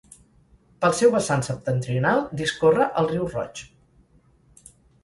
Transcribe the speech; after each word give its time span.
Pel 0.85 0.95
seu 0.99 1.11
vessant 1.17 1.45
septentrional 1.49 2.25
discorre 2.43 2.89
el 3.03 3.13
Riu 3.13 3.31
Roig. 3.39 3.65